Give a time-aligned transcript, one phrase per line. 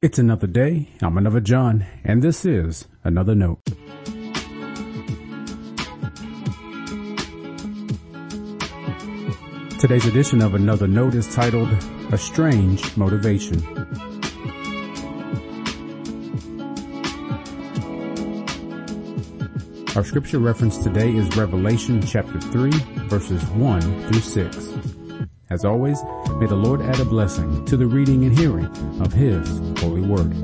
[0.00, 0.90] It's another day.
[1.02, 3.58] I'm another John, and this is another note.
[9.80, 11.68] Today's edition of Another Note is titled
[12.12, 13.60] A Strange Motivation.
[19.96, 22.70] Our scripture reference today is Revelation chapter 3
[23.08, 24.97] verses 1 through 6.
[25.50, 26.02] As always,
[26.38, 28.66] may the Lord add a blessing to the reading and hearing
[29.00, 29.48] of His
[29.80, 30.34] holy word.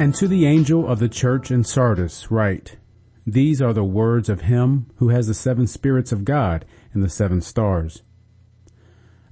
[0.00, 2.76] And to the angel of the church in Sardis write,
[3.26, 7.08] These are the words of him who has the seven spirits of God and the
[7.08, 8.02] seven stars.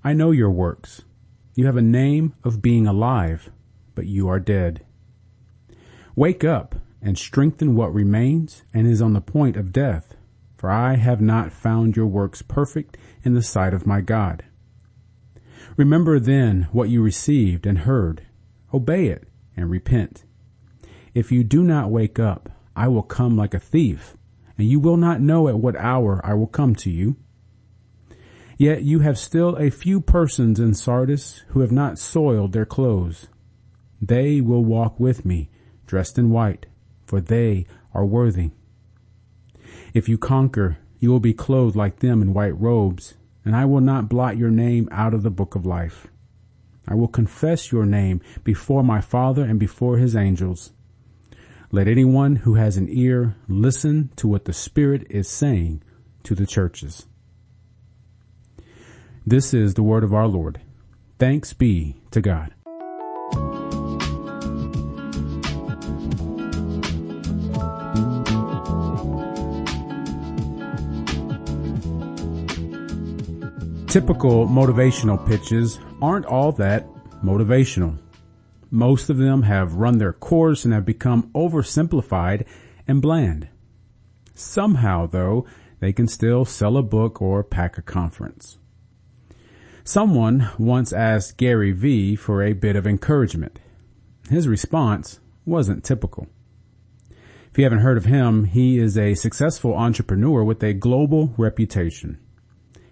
[0.03, 1.03] I know your works.
[1.55, 3.51] You have a name of being alive,
[3.95, 4.84] but you are dead.
[6.16, 10.16] Wake up and strengthen what remains and is on the point of death,
[10.56, 14.42] for I have not found your works perfect in the sight of my God.
[15.77, 18.22] Remember then what you received and heard.
[18.72, 19.28] Obey it
[19.59, 20.25] and repent.
[21.12, 24.17] If you do not wake up, I will come like a thief,
[24.56, 27.17] and you will not know at what hour I will come to you.
[28.56, 33.27] Yet you have still a few persons in Sardis who have not soiled their clothes.
[34.00, 35.50] They will walk with me
[35.87, 36.67] dressed in white,
[37.05, 38.51] for they are worthy.
[39.95, 43.81] If you conquer, you will be clothed like them in white robes, and I will
[43.81, 46.09] not blot your name out of the book of life.
[46.89, 50.73] I will confess your name before my Father and before his angels.
[51.73, 55.83] Let anyone who has an ear listen to what the Spirit is saying
[56.23, 57.06] to the churches.
[59.27, 60.61] This is the word of our Lord.
[61.19, 62.55] Thanks be to God.
[73.87, 76.87] Typical motivational pitches aren't all that
[77.25, 77.98] motivational.
[78.71, 82.47] Most of them have run their course and have become oversimplified
[82.88, 83.49] and bland.
[84.34, 85.47] Somehow though,
[85.78, 88.59] they can still sell a book or pack a conference.
[89.84, 93.60] Someone once asked Gary Vee for a bit of encouragement.
[94.28, 96.27] His response wasn't typical.
[97.50, 102.19] If you haven't heard of him, he is a successful entrepreneur with a global reputation.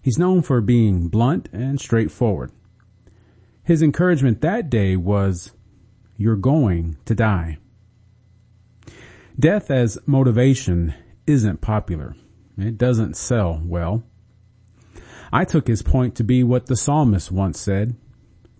[0.04, 2.52] He's known for being blunt and straightforward.
[3.62, 5.52] His encouragement that day was,
[6.18, 7.56] you're going to die.
[9.40, 10.92] Death as motivation
[11.26, 12.14] isn't popular.
[12.58, 14.02] It doesn't sell well.
[15.32, 17.96] I took his point to be what the psalmist once said,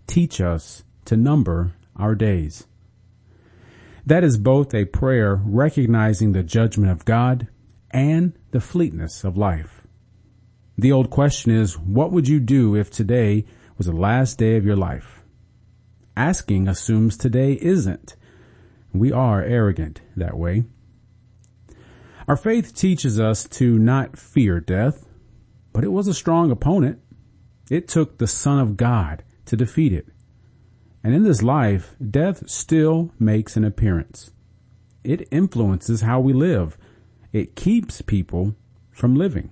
[0.07, 2.65] teach us to number our days.
[4.03, 7.49] That is both a prayer recognizing the judgment of God
[7.91, 9.84] and the fleetness of life.
[10.77, 13.45] The old question is, what would you do if today
[13.77, 15.23] was the last day of your life?
[16.17, 18.15] Asking assumes today isn't.
[18.93, 20.65] We are arrogant that way.
[22.27, 25.05] Our faith teaches us to not fear death,
[25.71, 26.99] but it was a strong opponent.
[27.69, 30.07] It took the Son of God to defeat it.
[31.03, 34.31] And in this life, death still makes an appearance.
[35.03, 36.77] It influences how we live.
[37.31, 38.55] It keeps people
[38.91, 39.51] from living.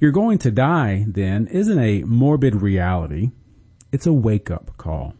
[0.00, 3.32] You're going to die then isn't a morbid reality.
[3.90, 5.14] It's a wake up call.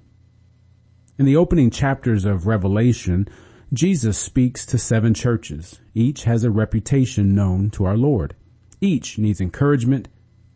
[1.19, 3.29] In the opening chapters of Revelation,
[3.73, 5.81] Jesus speaks to seven churches.
[5.95, 8.37] Each has a reputation known to our Lord.
[8.81, 10.07] Each needs encouragement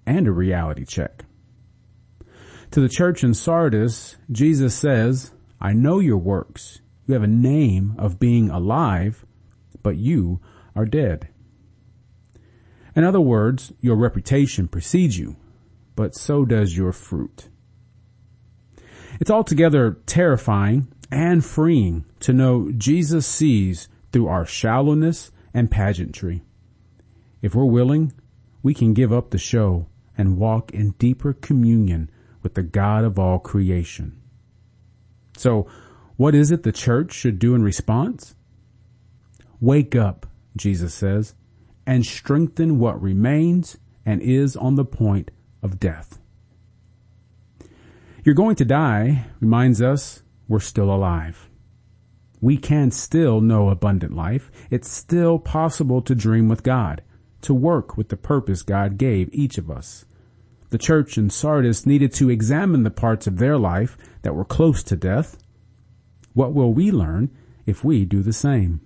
[0.06, 1.24] and a reality check.
[2.70, 6.80] To the church in Sardis, Jesus says, I know your works.
[7.06, 9.26] You have a name of being alive,
[9.82, 10.40] but you
[10.76, 11.28] are dead.
[12.94, 15.36] In other words, your reputation precedes you,
[15.96, 17.48] but so does your fruit.
[19.20, 26.42] It's altogether terrifying and freeing to know Jesus sees through our shallowness and pageantry.
[27.40, 28.12] If we're willing,
[28.62, 29.86] we can give up the show
[30.16, 32.10] and walk in deeper communion
[32.42, 34.20] with the God of all creation.
[35.36, 35.66] So
[36.16, 38.34] what is it the church should do in response?
[39.60, 41.34] Wake up, Jesus says,
[41.86, 45.30] and strengthen what remains and is on the point
[45.62, 46.18] of death.
[48.24, 51.48] You're going to die reminds us we're still alive.
[52.40, 54.50] We can still know abundant life.
[54.70, 57.02] It's still possible to dream with God,
[57.42, 60.04] to work with the purpose God gave each of us.
[60.70, 64.82] The church in Sardis needed to examine the parts of their life that were close
[64.84, 65.36] to death.
[66.32, 67.30] What will we learn
[67.66, 68.80] if we do the same?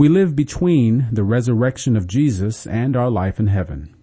[0.00, 3.94] We live between the resurrection of Jesus and our life in heaven.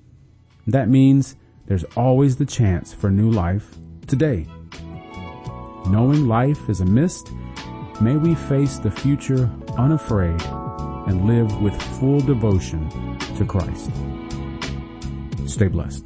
[0.67, 1.35] That means
[1.65, 4.45] there's always the chance for new life today.
[5.87, 7.31] Knowing life is a mist,
[7.99, 10.39] may we face the future unafraid
[11.07, 12.87] and live with full devotion
[13.35, 13.89] to Christ.
[15.47, 16.05] Stay blessed.